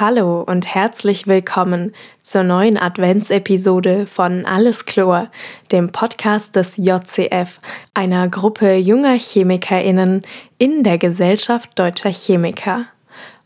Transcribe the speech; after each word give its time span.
Hallo 0.00 0.42
und 0.42 0.72
herzlich 0.72 1.26
willkommen 1.26 1.92
zur 2.22 2.44
neuen 2.44 2.78
Adventsepisode 2.78 4.06
von 4.06 4.46
Alles 4.46 4.84
Chlor, 4.84 5.28
dem 5.72 5.90
Podcast 5.90 6.54
des 6.54 6.76
JCF, 6.76 7.58
einer 7.94 8.28
Gruppe 8.28 8.76
junger 8.76 9.18
ChemikerInnen 9.18 10.22
in 10.56 10.84
der 10.84 10.98
Gesellschaft 10.98 11.76
deutscher 11.76 12.12
Chemiker. 12.12 12.86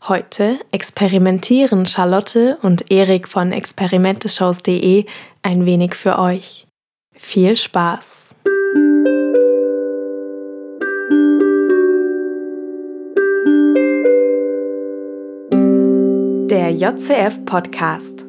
Heute 0.07 0.59
experimentieren 0.71 1.87
Charlotte 1.87 2.59
und 2.61 2.91
Erik 2.91 3.27
von 3.27 3.51
experimenteshows.de 3.51 5.05
ein 5.41 5.65
wenig 5.65 5.95
für 5.95 6.19
euch. 6.19 6.67
Viel 7.15 7.57
Spaß! 7.57 8.32
JCF 16.75 17.45
Podcast. 17.45 18.25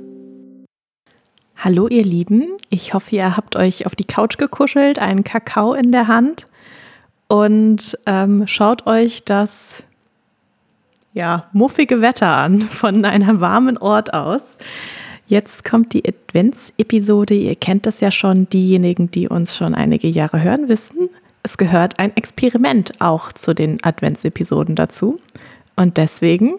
Hallo 1.57 1.89
ihr 1.89 2.05
Lieben, 2.05 2.49
ich 2.69 2.93
hoffe, 2.93 3.17
ihr 3.17 3.39
habt 3.39 3.57
euch 3.57 3.87
auf 3.87 3.97
die 3.97 4.05
Couch 4.05 4.37
gekuschelt, 4.37 4.99
einen 4.99 5.25
Kakao 5.25 5.73
in 5.73 5.93
der 5.93 6.09
Hand 6.09 6.47
und 7.27 7.99
ähm, 8.05 8.47
schaut 8.47 8.87
euch 8.87 9.25
das 9.25 9.83
ja, 11.15 11.49
muffige 11.55 12.03
Wetter 12.03 12.29
an 12.29 12.61
von 12.69 13.07
einem 13.07 13.41
warmen 13.41 13.79
Ort 13.79 14.13
aus. 14.13 14.59
Jetzt 15.27 15.65
kommt 15.65 15.95
die 15.95 16.05
Advents-Episode. 16.07 17.33
Ihr 17.33 17.57
kennt 17.57 17.87
das 17.87 18.01
ja 18.01 18.11
schon. 18.11 18.47
Diejenigen, 18.51 19.11
die 19.11 19.27
uns 19.27 19.57
schon 19.57 19.75
einige 19.75 20.09
Jahre 20.09 20.43
hören, 20.43 20.69
wissen, 20.69 21.09
es 21.43 21.57
gehört 21.57 21.99
ein 21.99 22.15
Experiment 22.15 23.01
auch 23.01 23.33
zu 23.33 23.55
den 23.55 23.83
Advents-Episoden 23.83 24.75
dazu. 24.75 25.19
Und 25.77 25.97
deswegen 25.97 26.59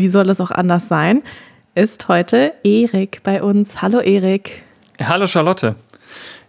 wie 0.00 0.08
soll 0.08 0.30
es 0.30 0.40
auch 0.40 0.50
anders 0.50 0.88
sein, 0.88 1.22
ist 1.74 2.08
heute 2.08 2.54
Erik 2.64 3.20
bei 3.22 3.42
uns. 3.42 3.82
Hallo 3.82 4.00
Erik. 4.00 4.62
Hallo 5.00 5.26
Charlotte. 5.26 5.76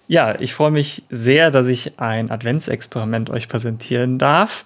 Ja, 0.07 0.39
ich 0.39 0.53
freue 0.53 0.71
mich 0.71 1.03
sehr, 1.09 1.51
dass 1.51 1.67
ich 1.67 1.99
ein 1.99 2.31
Adventsexperiment 2.31 3.29
euch 3.29 3.47
präsentieren 3.47 4.17
darf. 4.17 4.65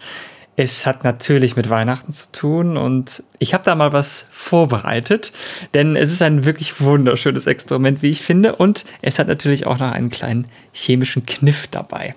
Es 0.56 0.86
hat 0.86 1.03
natürlich 1.03 1.56
mit 1.56 1.70
Weihnachten 1.70 2.14
zu 2.14 2.31
tun 2.31 2.78
und 2.78 3.23
ich 3.40 3.53
habe 3.53 3.64
da 3.64 3.75
mal 3.75 3.92
was 3.92 4.28
vorbereitet, 4.30 5.34
denn 5.73 5.95
es 5.95 6.12
ist 6.12 6.22
ein 6.22 6.45
wirklich 6.45 6.80
wunderschönes 6.80 7.47
Experiment, 7.47 8.03
wie 8.03 8.12
ich 8.12 8.22
finde, 8.22 8.56
und 8.56 8.86
es 9.02 9.18
hat 9.18 9.28
natürlich 9.28 9.66
auch 9.66 9.80
noch 9.80 9.92
einen 9.92 10.09
kleinen 10.09 10.47
chemischen 10.72 11.25
Kniff 11.25 11.68
dabei. 11.68 12.16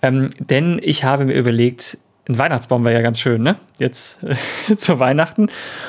Ähm, 0.00 0.30
denn 0.38 0.80
ich 0.82 1.04
habe 1.04 1.24
mir 1.24 1.34
überlegt, 1.34 1.98
ein 2.28 2.38
Weihnachtsbaum 2.38 2.84
wäre 2.84 2.94
ja 2.94 3.02
ganz 3.02 3.18
schön, 3.20 3.42
ne? 3.42 3.56
Jetzt 3.78 4.20
äh, 4.22 4.76
zu 4.76 5.00
Weihnachten. 5.00 5.48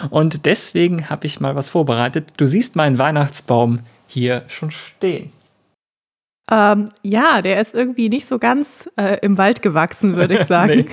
Und 0.10 0.46
deswegen 0.46 1.10
habe 1.10 1.28
ich 1.28 1.40
mal 1.40 1.56
was 1.56 1.70
vorbereitet. 1.70 2.30
Du 2.38 2.48
siehst 2.48 2.76
meinen 2.76 2.98
Weihnachtsbaum 2.98 3.82
hier 4.08 4.44
schon 4.48 4.72
stehen. 4.72 5.32
Ähm, 6.52 6.90
ja, 7.04 7.42
der 7.42 7.62
ist 7.62 7.74
irgendwie 7.74 8.10
nicht 8.10 8.26
so 8.26 8.40
ganz 8.40 8.90
äh, 8.98 9.18
im 9.22 9.38
Wald 9.38 9.62
gewachsen, 9.62 10.18
würde 10.18 10.36
ich 10.36 10.44
sagen. 10.46 10.76
nee. 10.76 10.86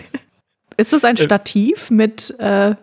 Ist 0.77 0.93
das 0.93 1.05
ein 1.05 1.17
äh, 1.17 1.23
Stativ 1.23 1.91
mit. 1.91 2.35
Äh 2.39 2.75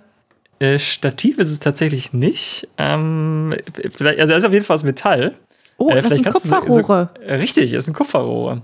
äh, 0.60 0.80
Stativ 0.80 1.38
ist 1.38 1.52
es 1.52 1.60
tatsächlich 1.60 2.14
nicht. 2.14 2.68
Ähm, 2.78 3.54
vielleicht, 3.92 4.20
also 4.20 4.34
er 4.34 4.40
ist 4.40 4.46
auf 4.46 4.54
jeden 4.54 4.66
Fall 4.66 4.76
aus 4.76 4.84
Metall. 4.84 5.36
Oh, 5.78 5.90
äh, 5.90 6.02
das 6.02 6.14
sind 6.14 6.28
Kupferrohre. 6.28 7.10
So, 7.16 7.34
richtig, 7.34 7.74
es 7.74 7.86
sind 7.86 7.94
Kupferrohre. 7.94 8.62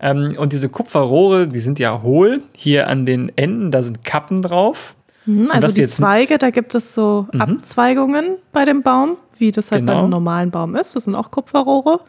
Ähm, 0.00 0.34
und 0.38 0.52
diese 0.52 0.68
Kupferrohre, 0.68 1.48
die 1.48 1.60
sind 1.60 1.78
ja 1.78 2.02
hohl. 2.02 2.42
Hier 2.56 2.88
an 2.88 3.06
den 3.06 3.32
Enden, 3.36 3.70
da 3.70 3.82
sind 3.82 4.04
Kappen 4.04 4.42
drauf. 4.42 4.94
Mhm, 5.26 5.50
also 5.50 5.74
die 5.74 5.86
Zweige, 5.86 6.38
da 6.38 6.50
gibt 6.50 6.74
es 6.74 6.94
so 6.94 7.28
mhm. 7.32 7.40
Abzweigungen 7.40 8.36
bei 8.52 8.64
dem 8.64 8.82
Baum, 8.82 9.16
wie 9.38 9.52
das 9.52 9.70
halt 9.70 9.82
genau. 9.82 9.92
bei 9.92 9.98
einem 10.00 10.10
normalen 10.10 10.50
Baum 10.50 10.76
ist. 10.76 10.94
Das 10.96 11.04
sind 11.04 11.14
auch 11.14 11.30
Kupferrohre. 11.30 12.00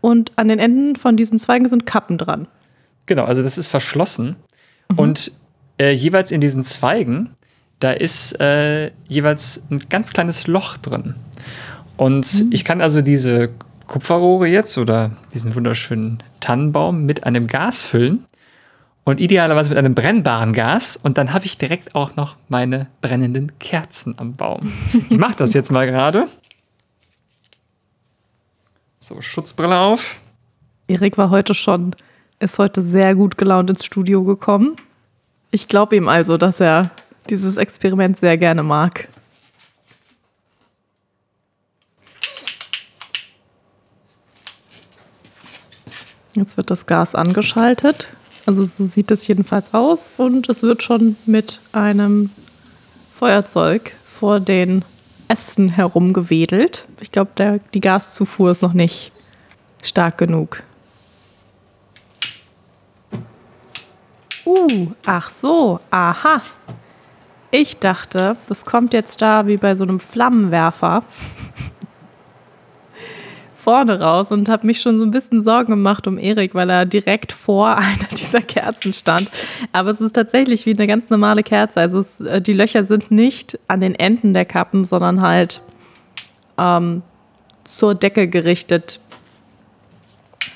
Und 0.00 0.32
an 0.36 0.48
den 0.48 0.58
Enden 0.58 0.96
von 0.96 1.16
diesen 1.16 1.38
Zweigen 1.38 1.68
sind 1.68 1.86
Kappen 1.86 2.16
dran. 2.16 2.48
Genau, 3.06 3.24
also 3.24 3.42
das 3.42 3.58
ist 3.58 3.68
verschlossen. 3.68 4.36
Mhm. 4.90 4.98
Und 4.98 5.32
äh, 5.78 5.90
jeweils 5.92 6.30
in 6.30 6.40
diesen 6.40 6.64
Zweigen, 6.64 7.30
da 7.80 7.92
ist 7.92 8.38
äh, 8.40 8.90
jeweils 9.08 9.62
ein 9.70 9.80
ganz 9.88 10.12
kleines 10.12 10.46
Loch 10.46 10.76
drin. 10.76 11.14
Und 11.96 12.44
mhm. 12.44 12.52
ich 12.52 12.64
kann 12.64 12.80
also 12.80 13.02
diese 13.02 13.50
Kupferrohre 13.90 14.46
jetzt 14.46 14.78
oder 14.78 15.10
diesen 15.34 15.52
wunderschönen 15.56 16.22
Tannenbaum 16.38 17.06
mit 17.06 17.24
einem 17.24 17.48
Gas 17.48 17.82
füllen 17.82 18.24
und 19.02 19.18
idealerweise 19.18 19.68
mit 19.70 19.78
einem 19.78 19.96
brennbaren 19.96 20.52
Gas 20.52 20.96
und 20.96 21.18
dann 21.18 21.32
habe 21.32 21.44
ich 21.44 21.58
direkt 21.58 21.96
auch 21.96 22.14
noch 22.14 22.36
meine 22.48 22.86
brennenden 23.00 23.58
Kerzen 23.58 24.14
am 24.16 24.36
Baum. 24.36 24.72
Ich 25.10 25.18
mache 25.18 25.34
das 25.34 25.54
jetzt 25.54 25.72
mal 25.72 25.86
gerade. 25.86 26.28
So, 29.00 29.20
Schutzbrille 29.20 29.76
auf. 29.76 30.20
Erik 30.86 31.18
war 31.18 31.30
heute 31.30 31.54
schon, 31.54 31.96
ist 32.38 32.60
heute 32.60 32.82
sehr 32.82 33.16
gut 33.16 33.38
gelaunt 33.38 33.70
ins 33.70 33.84
Studio 33.84 34.22
gekommen. 34.22 34.76
Ich 35.50 35.66
glaube 35.66 35.96
ihm 35.96 36.08
also, 36.08 36.36
dass 36.36 36.60
er 36.60 36.92
dieses 37.28 37.56
Experiment 37.56 38.20
sehr 38.20 38.38
gerne 38.38 38.62
mag. 38.62 39.08
Jetzt 46.34 46.56
wird 46.56 46.70
das 46.70 46.86
Gas 46.86 47.14
angeschaltet. 47.14 48.12
Also 48.46 48.64
so 48.64 48.84
sieht 48.84 49.10
es 49.10 49.26
jedenfalls 49.26 49.74
aus. 49.74 50.10
Und 50.16 50.48
es 50.48 50.62
wird 50.62 50.82
schon 50.82 51.16
mit 51.26 51.60
einem 51.72 52.30
Feuerzeug 53.18 53.92
vor 54.06 54.40
den 54.40 54.84
Ästen 55.28 55.68
herumgewedelt. 55.68 56.86
Ich 57.00 57.12
glaube, 57.12 57.60
die 57.74 57.80
Gaszufuhr 57.80 58.50
ist 58.50 58.62
noch 58.62 58.72
nicht 58.72 59.12
stark 59.82 60.18
genug. 60.18 60.62
Uh, 64.44 64.88
ach 65.06 65.30
so, 65.30 65.80
aha. 65.90 66.40
Ich 67.52 67.78
dachte, 67.78 68.36
das 68.48 68.64
kommt 68.64 68.92
jetzt 68.92 69.22
da 69.22 69.46
wie 69.46 69.56
bei 69.56 69.74
so 69.74 69.84
einem 69.84 70.00
Flammenwerfer 70.00 71.02
vorne 73.60 74.00
raus 74.00 74.32
und 74.32 74.48
habe 74.48 74.66
mich 74.66 74.80
schon 74.80 74.98
so 74.98 75.04
ein 75.04 75.10
bisschen 75.10 75.42
Sorgen 75.42 75.72
gemacht 75.72 76.06
um 76.06 76.18
Erik, 76.18 76.54
weil 76.54 76.70
er 76.70 76.86
direkt 76.86 77.32
vor 77.32 77.76
einer 77.76 78.08
dieser 78.10 78.40
Kerzen 78.40 78.92
stand. 78.92 79.30
Aber 79.72 79.90
es 79.90 80.00
ist 80.00 80.12
tatsächlich 80.12 80.66
wie 80.66 80.74
eine 80.74 80.86
ganz 80.86 81.10
normale 81.10 81.42
Kerze. 81.42 81.80
Also 81.80 82.00
es, 82.00 82.20
äh, 82.20 82.40
die 82.40 82.52
Löcher 82.52 82.84
sind 82.84 83.10
nicht 83.10 83.58
an 83.68 83.80
den 83.80 83.94
Enden 83.94 84.32
der 84.34 84.44
Kappen, 84.44 84.84
sondern 84.84 85.20
halt 85.20 85.62
ähm, 86.58 87.02
zur 87.64 87.94
Decke 87.94 88.28
gerichtet. 88.28 89.00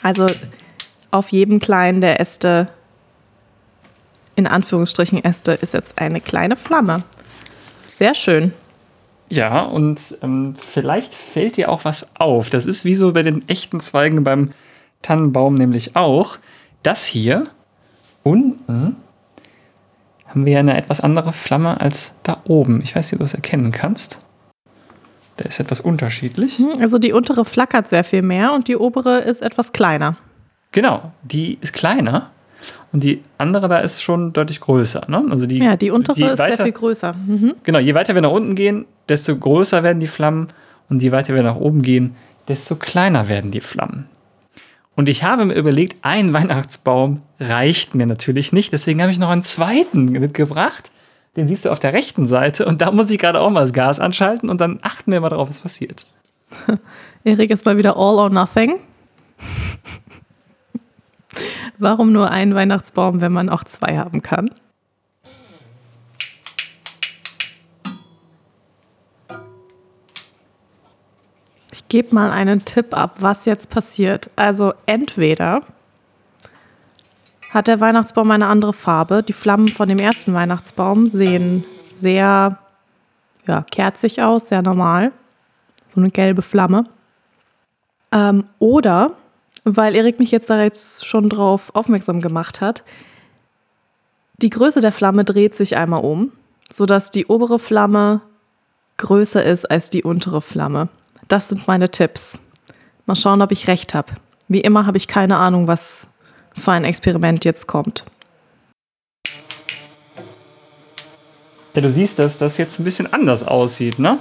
Also 0.03 0.26
auf 1.10 1.31
jedem 1.31 1.60
kleinen 1.60 2.00
der 2.00 2.20
Äste, 2.20 2.69
in 4.34 4.47
Anführungsstrichen 4.47 5.22
Äste, 5.22 5.53
ist 5.53 5.75
jetzt 5.75 5.98
eine 5.98 6.20
kleine 6.20 6.56
Flamme. 6.56 7.04
Sehr 7.97 8.14
schön. 8.14 8.53
Ja, 9.34 9.62
und 9.62 10.19
ähm, 10.22 10.55
vielleicht 10.59 11.15
fällt 11.15 11.56
dir 11.56 11.71
auch 11.71 11.84
was 11.84 12.15
auf. 12.17 12.50
Das 12.50 12.67
ist 12.67 12.84
wie 12.84 12.95
so 12.95 13.12
bei 13.12 13.22
den 13.22 13.49
echten 13.49 13.81
Zweigen 13.81 14.25
beim 14.25 14.50
Tannenbaum 15.03 15.55
nämlich 15.55 15.97
auch. 15.97 16.39
Das 16.83 17.05
hier 17.05 17.49
unten 18.23 18.97
haben 20.27 20.47
wir 20.47 20.59
eine 20.59 20.77
etwas 20.77 21.00
andere 21.00 21.33
Flamme 21.33 21.81
als 21.81 22.17
da 22.23 22.43
oben. 22.44 22.81
Ich 22.83 22.97
weiß 22.97 23.06
nicht, 23.06 23.15
ob 23.15 23.19
du 23.19 23.25
das 23.25 23.34
erkennen 23.34 23.71
kannst. 23.71 24.21
Der 25.39 25.47
ist 25.47 25.61
etwas 25.61 25.81
unterschiedlich. 25.81 26.59
Hm, 26.59 26.81
also 26.81 26.99
die 26.99 27.12
untere 27.12 27.44
flackert 27.44 27.89
sehr 27.89 28.05
viel 28.05 28.23
mehr 28.23 28.53
und 28.53 28.69
die 28.69 28.77
obere 28.77 29.19
ist 29.19 29.43
etwas 29.43 29.73
kleiner. 29.73 30.17
Genau, 30.73 31.12
die 31.23 31.59
ist 31.61 31.73
kleiner 31.73 32.31
und 32.92 33.02
die 33.02 33.22
andere 33.38 33.69
da 33.69 33.78
ist 33.78 34.02
schon 34.02 34.32
deutlich 34.32 34.60
größer. 34.60 35.04
Ne? 35.08 35.25
Also 35.30 35.47
die, 35.47 35.58
ja, 35.58 35.76
die 35.76 35.91
untere 35.91 36.32
ist 36.32 36.38
weiter, 36.38 36.56
sehr 36.56 36.64
viel 36.66 36.72
größer. 36.72 37.14
Mhm. 37.14 37.54
Genau, 37.62 37.78
je 37.78 37.94
weiter 37.94 38.14
wir 38.14 38.22
nach 38.22 38.30
unten 38.30 38.54
gehen, 38.54 38.86
desto 39.08 39.36
größer 39.36 39.82
werden 39.82 40.00
die 40.00 40.06
Flammen 40.06 40.48
und 40.88 41.02
je 41.02 41.12
weiter 41.12 41.34
wir 41.34 41.43
nach 41.43 41.56
oben 41.56 41.82
gehen, 41.82 42.14
desto 42.49 42.76
kleiner 42.76 43.28
werden 43.28 43.50
die 43.50 43.61
Flammen. 43.61 44.06
Und 44.96 45.08
ich 45.08 45.25
habe 45.25 45.44
mir 45.44 45.55
überlegt, 45.55 45.96
ein 46.02 46.32
Weihnachtsbaum 46.32 47.22
reicht 47.40 47.94
mir 47.94 48.06
natürlich 48.06 48.52
nicht, 48.52 48.72
deswegen 48.72 49.00
habe 49.02 49.12
ich 49.12 49.19
noch 49.19 49.31
einen 49.31 49.43
zweiten 49.43 50.06
mitgebracht. 50.06 50.90
Den 51.37 51.49
siehst 51.49 51.64
du 51.64 51.70
auf 51.70 51.81
der 51.81 51.93
rechten 51.93 52.26
Seite 52.26 52.64
und 52.64 52.81
da 52.81 52.93
muss 52.93 53.10
ich 53.10 53.19
gerade 53.19 53.40
auch 53.40 53.50
mal 53.50 53.62
das 53.62 53.72
Gas 53.72 53.99
anschalten 53.99 54.49
und 54.49 54.60
dann 54.60 54.78
achten 54.82 55.10
wir 55.10 55.20
mal 55.20 55.31
drauf, 55.31 55.49
was 55.49 55.60
passiert. 55.60 56.05
Erik 57.25 57.50
ist 57.50 57.64
mal 57.64 57.76
wieder 57.76 57.96
all 57.96 58.19
or 58.19 58.31
nothing. 58.31 58.78
Warum 61.84 62.12
nur 62.12 62.31
einen 62.31 62.54
Weihnachtsbaum, 62.54 63.20
wenn 63.20 63.32
man 63.32 63.50
auch 63.50 63.62
zwei 63.62 63.98
haben 63.98 64.22
kann? 64.22 64.50
Ich 71.70 71.86
gebe 71.88 72.14
mal 72.14 72.31
einen 72.31 72.64
Tipp 72.64 72.96
ab, 72.96 73.16
was 73.20 73.44
jetzt 73.44 73.69
passiert. 73.69 74.31
Also 74.34 74.72
entweder 74.86 75.60
hat 77.50 77.69
der 77.69 77.81
Weihnachtsbaum 77.81 78.31
eine 78.31 78.46
andere 78.46 78.72
Farbe. 78.72 79.22
Die 79.22 79.34
Flammen 79.34 79.69
von 79.69 79.86
dem 79.86 79.98
ersten 79.98 80.32
Weihnachtsbaum 80.32 81.06
sehen 81.06 81.64
sehr 81.90 82.56
ja, 83.46 83.60
kerzig 83.70 84.22
aus, 84.22 84.48
sehr 84.48 84.62
normal. 84.62 85.12
So 85.94 86.00
eine 86.00 86.08
gelbe 86.08 86.40
Flamme. 86.40 86.86
Ähm, 88.10 88.44
oder, 88.58 89.19
weil 89.64 89.94
Erik 89.94 90.19
mich 90.19 90.31
jetzt 90.31 90.50
da 90.50 90.62
jetzt 90.62 91.06
schon 91.06 91.28
drauf 91.28 91.75
aufmerksam 91.75 92.20
gemacht 92.20 92.61
hat, 92.61 92.84
die 94.43 94.50
Größe 94.50 94.81
der 94.81 94.93
Flamme 94.93 95.25
dreht 95.25 95.55
sich 95.55 95.76
einmal 95.76 96.05
um, 96.05 96.32
sodass 96.70 97.11
die 97.11 97.26
obere 97.26 97.58
Flamme 97.58 98.20
größer 98.96 99.44
ist 99.44 99.70
als 99.70 99.90
die 99.90 100.02
untere 100.02 100.40
Flamme. 100.40 100.88
Das 101.28 101.49
sind 101.49 101.66
meine 101.66 101.90
Tipps. 101.90 102.38
Mal 103.06 103.16
schauen, 103.16 103.43
ob 103.43 103.52
ich 103.52 103.69
recht 103.69 103.94
habe. 103.94 104.12
Wie 104.49 104.61
immer 104.61 104.87
habe 104.87 104.99
ich 104.99 105.08
keine 105.08 105.37
Ahnung, 105.37 105.67
was 105.67 106.06
für 106.55 106.72
ein 106.72 106.84
Experiment 106.84 107.44
jetzt 107.44 107.67
kommt. 107.67 108.05
Ja, 111.75 111.81
du 111.81 111.90
siehst, 111.90 112.19
dass 112.19 112.38
das 112.38 112.56
jetzt 112.56 112.78
ein 112.78 112.84
bisschen 112.84 113.12
anders 113.12 113.43
aussieht, 113.43 113.99
ne? 113.99 114.19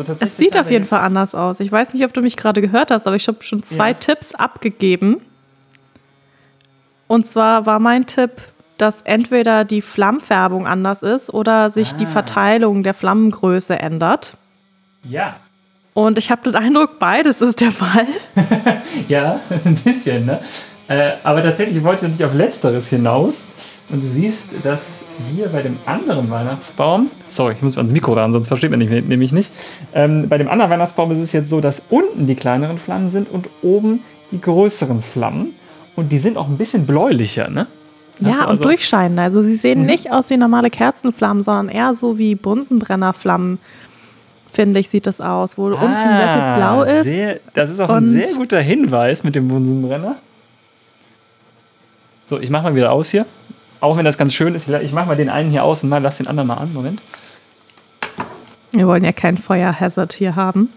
Also 0.00 0.04
es 0.20 0.36
sieht 0.36 0.56
auf 0.56 0.70
jeden 0.70 0.84
Fall 0.84 1.00
anders 1.00 1.34
aus. 1.34 1.60
Ich 1.60 1.70
weiß 1.70 1.92
nicht, 1.94 2.04
ob 2.04 2.12
du 2.12 2.22
mich 2.22 2.36
gerade 2.36 2.60
gehört 2.60 2.90
hast, 2.90 3.06
aber 3.06 3.16
ich 3.16 3.28
habe 3.28 3.42
schon 3.42 3.62
zwei 3.62 3.90
ja. 3.90 3.94
Tipps 3.94 4.34
abgegeben. 4.34 5.20
Und 7.08 7.26
zwar 7.26 7.66
war 7.66 7.78
mein 7.78 8.06
Tipp, 8.06 8.30
dass 8.78 9.02
entweder 9.02 9.64
die 9.64 9.82
Flammfärbung 9.82 10.66
anders 10.66 11.02
ist 11.02 11.32
oder 11.32 11.70
sich 11.70 11.92
ah. 11.92 11.96
die 11.98 12.06
Verteilung 12.06 12.82
der 12.82 12.94
Flammengröße 12.94 13.78
ändert. 13.78 14.36
Ja. 15.04 15.36
Und 15.94 16.16
ich 16.18 16.30
habe 16.30 16.42
den 16.42 16.56
Eindruck, 16.56 16.98
beides 16.98 17.42
ist 17.42 17.60
der 17.60 17.70
Fall. 17.70 18.06
ja, 19.08 19.40
ein 19.64 19.76
bisschen, 19.76 20.26
ne? 20.26 20.40
Äh, 20.92 21.12
aber 21.22 21.42
tatsächlich 21.42 21.82
wollte 21.82 22.04
ich 22.04 22.12
natürlich 22.12 22.24
auf 22.26 22.34
Letzteres 22.34 22.88
hinaus. 22.88 23.48
Und 23.88 24.02
du 24.02 24.08
siehst, 24.08 24.50
dass 24.62 25.04
hier 25.34 25.48
bei 25.48 25.62
dem 25.62 25.76
anderen 25.86 26.30
Weihnachtsbaum, 26.30 27.10
sorry, 27.28 27.54
ich 27.54 27.62
muss 27.62 27.76
mal 27.76 27.80
ans 27.80 27.92
Mikro 27.92 28.12
ran, 28.14 28.32
sonst 28.32 28.48
versteht 28.48 28.70
man 28.70 28.78
mich 28.78 28.90
nämlich 28.90 29.32
nicht. 29.32 29.52
Ähm, 29.92 30.28
bei 30.28 30.38
dem 30.38 30.48
anderen 30.48 30.70
Weihnachtsbaum 30.70 31.10
ist 31.10 31.18
es 31.18 31.32
jetzt 31.32 31.50
so, 31.50 31.60
dass 31.60 31.82
unten 31.90 32.26
die 32.26 32.34
kleineren 32.34 32.78
Flammen 32.78 33.10
sind 33.10 33.30
und 33.30 33.50
oben 33.60 34.00
die 34.30 34.40
größeren 34.40 35.02
Flammen. 35.02 35.54
Und 35.94 36.10
die 36.10 36.18
sind 36.18 36.38
auch 36.38 36.48
ein 36.48 36.56
bisschen 36.56 36.86
bläulicher, 36.86 37.50
ne? 37.50 37.66
Hast 38.24 38.38
ja, 38.38 38.46
also 38.46 38.62
und 38.62 38.64
durchscheinender. 38.64 39.24
Also 39.24 39.42
sie 39.42 39.56
sehen 39.56 39.80
mhm. 39.80 39.86
nicht 39.86 40.10
aus 40.10 40.30
wie 40.30 40.36
normale 40.36 40.70
Kerzenflammen, 40.70 41.42
sondern 41.42 41.68
eher 41.68 41.92
so 41.92 42.18
wie 42.18 42.34
Bunsenbrennerflammen 42.34 43.58
finde 44.50 44.80
ich, 44.80 44.88
sieht 44.88 45.06
das 45.06 45.20
aus, 45.20 45.56
wo 45.56 45.68
ah, 45.68 45.82
unten 45.82 46.16
sehr 46.16 46.32
viel 46.32 46.54
blau 46.56 46.82
ist. 46.82 47.04
Sehr, 47.04 47.40
das 47.54 47.70
ist 47.70 47.80
auch 47.80 47.88
ein 47.88 48.04
sehr 48.04 48.34
guter 48.34 48.60
Hinweis 48.60 49.24
mit 49.24 49.34
dem 49.34 49.48
Bunsenbrenner. 49.48 50.16
So, 52.32 52.40
ich 52.40 52.48
mache 52.48 52.62
mal 52.62 52.74
wieder 52.74 52.92
aus 52.92 53.10
hier. 53.10 53.26
Auch 53.80 53.98
wenn 53.98 54.06
das 54.06 54.16
ganz 54.16 54.32
schön 54.32 54.54
ist. 54.54 54.66
Ich 54.66 54.92
mache 54.94 55.06
mal 55.06 55.16
den 55.16 55.28
einen 55.28 55.50
hier 55.50 55.64
aus 55.64 55.82
und 55.82 55.90
mal 55.90 56.00
lass 56.00 56.16
den 56.16 56.28
anderen 56.28 56.46
mal 56.46 56.54
an. 56.54 56.72
Moment. 56.72 57.02
Wir 58.70 58.88
wollen 58.88 59.04
ja 59.04 59.12
kein 59.12 59.36
Feuerhazard 59.36 60.14
hier 60.14 60.34
haben. 60.34 60.70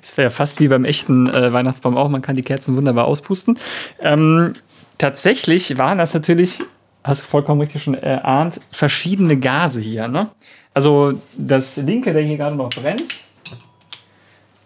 Es 0.00 0.16
wäre 0.16 0.30
fast 0.30 0.58
wie 0.58 0.68
beim 0.68 0.86
echten 0.86 1.28
äh, 1.28 1.52
Weihnachtsbaum 1.52 1.98
auch. 1.98 2.08
Man 2.08 2.22
kann 2.22 2.36
die 2.36 2.42
Kerzen 2.42 2.74
wunderbar 2.74 3.04
auspusten. 3.04 3.58
Ähm, 4.00 4.54
tatsächlich 4.96 5.76
waren 5.76 5.98
das 5.98 6.14
natürlich 6.14 6.62
hast 7.04 7.22
du 7.22 7.26
vollkommen 7.26 7.60
richtig 7.60 7.82
schon 7.82 7.94
erahnt, 7.94 8.60
verschiedene 8.70 9.38
Gase 9.38 9.80
hier. 9.80 10.08
Ne? 10.08 10.28
Also 10.74 11.14
das 11.36 11.76
linke, 11.78 12.12
der 12.12 12.22
hier 12.22 12.36
gerade 12.36 12.56
noch 12.56 12.68
brennt, 12.68 13.27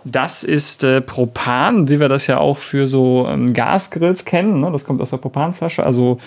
das 0.05 0.43
ist 0.43 0.85
äh, 0.85 1.01
Propan, 1.01 1.89
wie 1.89 2.01
wir 2.01 2.09
das 2.09 2.27
ja 2.27 2.39
auch 2.39 2.59
für 2.59 2.87
so 2.87 3.27
ähm, 3.29 3.53
Gasgrills 3.55 4.25
kennen. 4.25 4.61
Ne? 4.61 4.71
Das 4.73 4.85
kommt 4.85 5.01
aus 5.01 5.11
der 5.11 5.19
Propanflasche. 5.19 5.85
Also, 5.85 6.19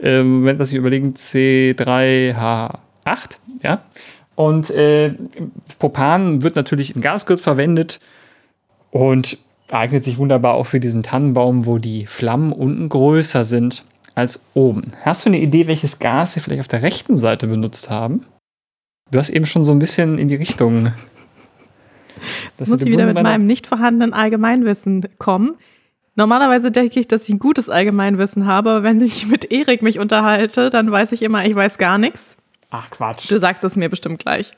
ähm, 0.00 0.44
wenn 0.44 0.58
wir 0.58 0.64
sich 0.64 0.76
überlegen, 0.76 1.14
C3H8. 1.14 2.78
Ja? 3.62 3.82
Und 4.36 4.70
äh, 4.70 5.14
Propan 5.78 6.42
wird 6.42 6.56
natürlich 6.56 6.94
in 6.94 7.02
Gasgrills 7.02 7.40
verwendet 7.40 8.00
und 8.90 9.38
eignet 9.70 10.04
sich 10.04 10.18
wunderbar 10.18 10.54
auch 10.54 10.64
für 10.64 10.80
diesen 10.80 11.02
Tannenbaum, 11.02 11.66
wo 11.66 11.78
die 11.78 12.06
Flammen 12.06 12.52
unten 12.52 12.88
größer 12.88 13.44
sind 13.44 13.84
als 14.14 14.40
oben. 14.54 14.92
Hast 15.02 15.24
du 15.24 15.30
eine 15.30 15.40
Idee, 15.40 15.66
welches 15.66 15.98
Gas 15.98 16.36
wir 16.36 16.42
vielleicht 16.42 16.60
auf 16.60 16.68
der 16.68 16.82
rechten 16.82 17.16
Seite 17.16 17.46
benutzt 17.46 17.90
haben? 17.90 18.26
Du 19.10 19.18
hast 19.18 19.30
eben 19.30 19.46
schon 19.46 19.64
so 19.64 19.72
ein 19.72 19.78
bisschen 19.78 20.18
in 20.18 20.28
die 20.28 20.36
Richtung. 20.36 20.92
Jetzt 22.58 22.68
muss 22.68 22.82
ich 22.82 22.90
wieder 22.90 23.06
mit 23.06 23.22
meinem 23.22 23.46
nicht 23.46 23.66
vorhandenen 23.66 24.12
Allgemeinwissen 24.12 25.06
kommen. 25.18 25.56
Normalerweise 26.16 26.70
denke 26.70 27.00
ich, 27.00 27.08
dass 27.08 27.28
ich 27.28 27.34
ein 27.34 27.38
gutes 27.40 27.68
Allgemeinwissen 27.68 28.46
habe, 28.46 28.70
aber 28.70 28.82
wenn 28.82 29.00
ich 29.02 29.26
mit 29.26 29.50
Erik 29.50 29.82
mich 29.82 29.98
unterhalte, 29.98 30.70
dann 30.70 30.90
weiß 30.90 31.12
ich 31.12 31.22
immer, 31.22 31.44
ich 31.44 31.54
weiß 31.54 31.78
gar 31.78 31.98
nichts. 31.98 32.36
Ach 32.70 32.90
Quatsch. 32.90 33.30
Du 33.30 33.38
sagst 33.38 33.64
es 33.64 33.76
mir 33.76 33.88
bestimmt 33.88 34.20
gleich. 34.20 34.52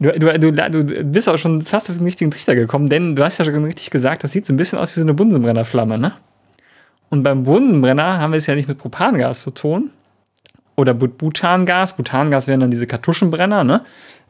Du, 0.00 0.12
du, 0.12 0.38
du, 0.38 0.52
du 0.52 1.04
bist 1.04 1.28
auch 1.28 1.38
schon 1.38 1.62
fast 1.62 1.90
auf 1.90 1.96
den 1.96 2.04
richtigen 2.04 2.30
Trichter 2.30 2.54
gekommen, 2.54 2.88
denn 2.88 3.16
du 3.16 3.24
hast 3.24 3.38
ja 3.38 3.44
schon 3.44 3.64
richtig 3.64 3.90
gesagt, 3.90 4.22
das 4.22 4.32
sieht 4.32 4.46
so 4.46 4.52
ein 4.52 4.56
bisschen 4.56 4.78
aus 4.78 4.94
wie 4.96 5.00
so 5.00 5.04
eine 5.04 5.14
Bunsenbrennerflamme, 5.14 5.98
ne? 5.98 6.12
Und 7.10 7.22
beim 7.22 7.42
Bunsenbrenner 7.42 8.18
haben 8.18 8.32
wir 8.32 8.38
es 8.38 8.46
ja 8.46 8.54
nicht 8.54 8.68
mit 8.68 8.78
Propangas 8.78 9.40
zu 9.40 9.50
tun. 9.50 9.90
Oder 10.78 10.94
Butangas. 10.94 11.96
Butangas 11.96 12.46
wären 12.46 12.60
dann 12.60 12.70
diese 12.70 12.86
Kartuschenbrenner, 12.86 13.64
ne? 13.64 13.82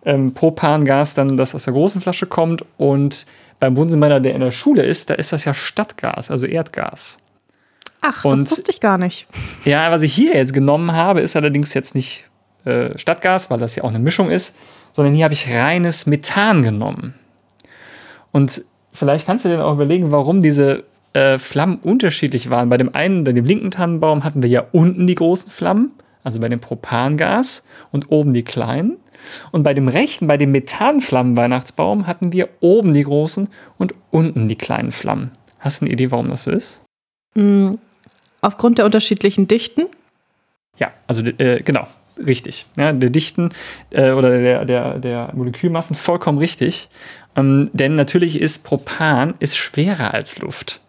Ähm, 0.06 0.33
Propangas 0.33 1.12
dann, 1.12 1.37
das 1.37 1.55
aus 1.55 1.65
der 1.65 1.75
großen 1.75 2.00
Flasche 2.00 2.25
kommt. 2.25 2.65
Und 2.79 3.27
beim 3.61 3.75
Bunsenbrenner, 3.75 4.19
der 4.19 4.35
in 4.35 4.41
der 4.41 4.50
Schule 4.50 4.83
ist, 4.83 5.11
da 5.11 5.15
ist 5.15 5.31
das 5.31 5.45
ja 5.45 5.53
Stadtgas, 5.53 6.31
also 6.31 6.47
Erdgas. 6.47 7.19
Ach, 8.00 8.25
und, 8.25 8.45
das 8.45 8.53
wusste 8.53 8.71
ich 8.71 8.81
gar 8.81 8.97
nicht. 8.97 9.27
Ja, 9.67 9.91
was 9.91 10.00
ich 10.00 10.15
hier 10.15 10.35
jetzt 10.35 10.55
genommen 10.55 10.93
habe, 10.93 11.21
ist 11.21 11.37
allerdings 11.37 11.75
jetzt 11.75 11.95
nicht 11.95 12.25
äh, 12.65 12.97
Stadtgas, 12.97 13.50
weil 13.50 13.59
das 13.59 13.77
ja 13.77 13.85
auch 13.85 13.91
eine 13.91 13.99
Mischung 13.99 14.31
ist, 14.31 14.56
sondern 14.95 15.15
hier 15.15 15.25
habe 15.25 15.35
ich 15.35 15.53
reines 15.53 16.06
Methan 16.06 16.62
genommen. 16.62 17.12
Und 18.33 18.62
vielleicht 18.95 19.27
kannst 19.27 19.45
du 19.45 19.50
dir 19.50 19.62
auch 19.62 19.75
überlegen, 19.75 20.12
warum 20.12 20.41
diese 20.41 20.85
äh, 21.12 21.39
Flammen 21.39 21.77
unterschiedlich 21.83 22.49
waren. 22.49 22.71
Bei 22.71 22.79
dem 22.79 22.95
einen, 22.95 23.25
bei 23.25 23.33
dem 23.33 23.45
linken 23.45 23.71
Tannenbaum 23.71 24.25
hatten 24.25 24.43
wir 24.43 24.49
ja 24.49 24.65
unten 24.73 25.06
die 25.06 25.15
großen 25.15 25.50
Flammen, 25.50 25.93
also 26.29 26.41
bei 26.41 26.51
dem 26.51 26.61
Propangas 26.61 27.65
und 27.91 28.13
oben 28.13 28.35
die 28.35 28.43
kleinen. 28.43 28.99
Und 29.51 29.63
bei 29.63 29.73
dem 29.73 29.89
rechten, 29.89 30.27
bei 30.27 30.37
dem 30.37 30.53
Methanflammen-Weihnachtsbaum 30.53 32.07
hatten 32.07 32.35
wir 32.35 32.51
oben 32.61 32.93
die 32.93 33.03
großen 33.03 33.49
und 33.79 33.95
unten 34.11 34.47
die 34.47 34.57
kleinen 34.57 34.93
Flammen. 34.93 35.31
Hast 35.59 35.81
du 35.81 35.87
eine 35.87 35.95
Idee, 35.95 36.11
warum 36.11 36.29
das 36.29 36.43
so 36.43 36.51
ist? 36.51 36.83
Mm, 37.35 37.77
aufgrund 38.43 38.77
der 38.77 38.85
unterschiedlichen 38.85 39.49
Dichten? 39.49 39.87
Ja, 40.77 40.93
also 41.07 41.23
äh, 41.23 41.63
genau, 41.63 41.87
richtig. 42.25 42.67
Ja, 42.77 42.93
der 42.93 43.09
Dichten 43.09 43.49
äh, 43.88 44.11
oder 44.11 44.38
der, 44.38 44.67
der, 44.67 44.99
der 44.99 45.33
Molekülmassen 45.35 45.97
vollkommen 45.97 46.38
richtig. 46.38 46.91
Ähm, 47.37 47.71
denn 47.73 47.95
natürlich 47.95 48.38
ist 48.38 48.64
Propan 48.64 49.33
ist 49.38 49.57
schwerer 49.57 50.12
als 50.12 50.38
Luft. 50.38 50.81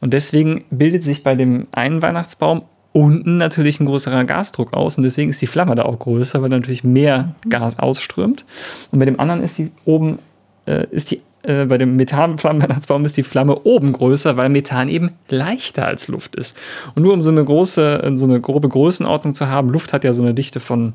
Und 0.00 0.12
deswegen 0.12 0.66
bildet 0.68 1.02
sich 1.02 1.22
bei 1.22 1.34
dem 1.36 1.68
einen 1.72 2.02
Weihnachtsbaum 2.02 2.64
unten 2.94 3.38
natürlich 3.38 3.80
ein 3.80 3.86
größerer 3.86 4.24
Gasdruck 4.24 4.72
aus 4.72 4.96
und 4.96 5.02
deswegen 5.02 5.28
ist 5.28 5.42
die 5.42 5.48
Flamme 5.48 5.74
da 5.74 5.82
auch 5.82 5.98
größer, 5.98 6.40
weil 6.40 6.48
natürlich 6.48 6.84
mehr 6.84 7.34
Gas 7.50 7.76
ausströmt. 7.78 8.44
Und 8.92 9.00
bei 9.00 9.04
dem 9.04 9.18
anderen 9.18 9.42
ist 9.42 9.58
die 9.58 9.72
oben, 9.84 10.20
äh, 10.66 10.86
ist 10.90 11.10
die, 11.10 11.20
äh, 11.42 11.66
bei 11.66 11.76
dem 11.76 11.96
Methanflammenweihnachtsbaum 11.96 13.04
ist 13.04 13.16
die 13.16 13.24
Flamme 13.24 13.58
oben 13.64 13.92
größer, 13.92 14.36
weil 14.36 14.48
Methan 14.48 14.88
eben 14.88 15.10
leichter 15.28 15.88
als 15.88 16.06
Luft 16.06 16.36
ist. 16.36 16.56
Und 16.94 17.02
nur 17.02 17.12
um 17.14 17.20
so 17.20 17.30
eine 17.30 17.44
große, 17.44 18.12
so 18.14 18.26
eine 18.26 18.40
grobe 18.40 18.68
Größenordnung 18.68 19.34
zu 19.34 19.48
haben, 19.48 19.70
Luft 19.70 19.92
hat 19.92 20.04
ja 20.04 20.12
so 20.12 20.22
eine 20.22 20.32
Dichte 20.32 20.60
von 20.60 20.92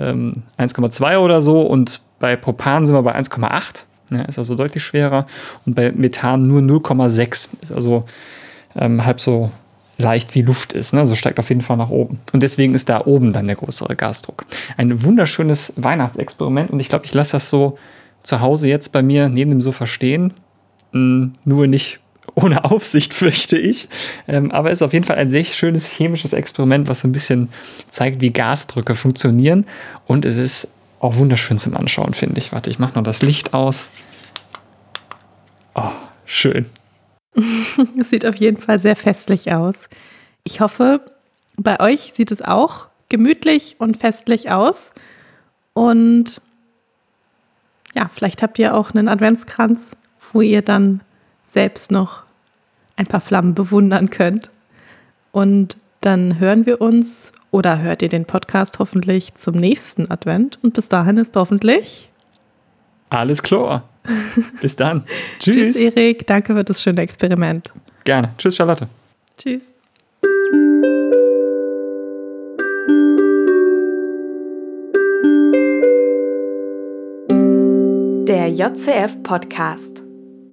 ähm, 0.00 0.32
1,2 0.58 1.16
oder 1.18 1.40
so 1.42 1.62
und 1.62 2.00
bei 2.18 2.34
Propan 2.34 2.86
sind 2.86 2.96
wir 2.96 3.04
bei 3.04 3.16
1,8. 3.16 3.84
Ja, 4.10 4.22
ist 4.22 4.38
also 4.38 4.56
deutlich 4.56 4.82
schwerer. 4.82 5.26
Und 5.64 5.76
bei 5.76 5.92
Methan 5.92 6.48
nur 6.48 6.60
0,6. 6.60 7.50
Ist 7.62 7.70
also 7.70 8.04
ähm, 8.74 9.04
halb 9.04 9.20
so 9.20 9.52
leicht 10.00 10.34
wie 10.34 10.42
Luft 10.42 10.72
ist. 10.72 10.92
Ne? 10.92 11.00
Also 11.00 11.14
steigt 11.14 11.38
auf 11.38 11.48
jeden 11.48 11.60
Fall 11.60 11.76
nach 11.76 11.90
oben. 11.90 12.20
Und 12.32 12.42
deswegen 12.42 12.74
ist 12.74 12.88
da 12.88 13.04
oben 13.04 13.32
dann 13.32 13.46
der 13.46 13.56
größere 13.56 13.96
Gasdruck. 13.96 14.44
Ein 14.76 15.02
wunderschönes 15.02 15.72
Weihnachtsexperiment. 15.76 16.70
Und 16.70 16.80
ich 16.80 16.88
glaube, 16.88 17.04
ich 17.04 17.14
lasse 17.14 17.32
das 17.32 17.50
so 17.50 17.78
zu 18.22 18.40
Hause 18.40 18.68
jetzt 18.68 18.92
bei 18.92 19.02
mir 19.02 19.28
neben 19.28 19.50
dem 19.50 19.60
Sofa 19.60 19.86
stehen. 19.86 20.34
Hm, 20.92 21.34
nur 21.44 21.66
nicht 21.66 22.00
ohne 22.34 22.64
Aufsicht, 22.70 23.14
fürchte 23.14 23.58
ich. 23.58 23.88
Ähm, 24.28 24.50
aber 24.50 24.70
ist 24.70 24.82
auf 24.82 24.92
jeden 24.92 25.04
Fall 25.04 25.16
ein 25.16 25.30
sehr 25.30 25.44
schönes 25.44 25.86
chemisches 25.86 26.32
Experiment, 26.32 26.88
was 26.88 27.00
so 27.00 27.08
ein 27.08 27.12
bisschen 27.12 27.48
zeigt, 27.88 28.20
wie 28.20 28.30
Gasdrücke 28.30 28.94
funktionieren. 28.94 29.66
Und 30.06 30.24
es 30.24 30.36
ist 30.36 30.68
auch 31.00 31.16
wunderschön 31.16 31.58
zum 31.58 31.76
Anschauen, 31.76 32.14
finde 32.14 32.38
ich. 32.38 32.52
Warte, 32.52 32.70
ich 32.70 32.78
mache 32.78 32.94
noch 32.94 33.04
das 33.04 33.22
Licht 33.22 33.54
aus. 33.54 33.90
Oh, 35.74 35.90
schön. 36.26 36.66
Es 37.98 38.10
sieht 38.10 38.26
auf 38.26 38.36
jeden 38.36 38.58
Fall 38.58 38.78
sehr 38.78 38.96
festlich 38.96 39.52
aus. 39.52 39.88
Ich 40.44 40.60
hoffe, 40.60 41.00
bei 41.56 41.80
euch 41.80 42.12
sieht 42.14 42.30
es 42.30 42.42
auch 42.42 42.88
gemütlich 43.08 43.76
und 43.78 43.96
festlich 43.96 44.50
aus. 44.50 44.92
Und 45.72 46.40
ja, 47.94 48.10
vielleicht 48.12 48.42
habt 48.42 48.58
ihr 48.58 48.74
auch 48.74 48.90
einen 48.92 49.08
Adventskranz, 49.08 49.96
wo 50.32 50.40
ihr 50.40 50.62
dann 50.62 51.00
selbst 51.46 51.90
noch 51.90 52.22
ein 52.96 53.06
paar 53.06 53.20
Flammen 53.20 53.54
bewundern 53.54 54.10
könnt. 54.10 54.50
Und 55.32 55.76
Dann 56.00 56.38
hören 56.38 56.64
wir 56.64 56.80
uns 56.80 57.30
oder 57.50 57.80
hört 57.80 58.00
ihr 58.00 58.08
den 58.08 58.24
Podcast 58.24 58.78
hoffentlich 58.78 59.34
zum 59.34 59.54
nächsten 59.54 60.10
Advent 60.10 60.58
und 60.62 60.72
bis 60.72 60.88
dahin 60.88 61.18
ist 61.18 61.36
hoffentlich 61.36 62.10
alles 63.10 63.42
klar. 63.42 63.82
Bis 64.60 64.76
dann. 64.76 65.04
Tschüss. 65.38 65.54
Tschüss, 65.54 65.76
Erik. 65.76 66.26
Danke 66.26 66.54
für 66.54 66.64
das 66.64 66.82
schöne 66.82 67.02
Experiment. 67.02 67.72
Gerne. 68.04 68.30
Tschüss, 68.38 68.56
Charlotte. 68.56 68.88
Tschüss. 69.36 69.74
Der 78.28 78.48
JCF 78.48 79.22
Podcast. 79.22 79.99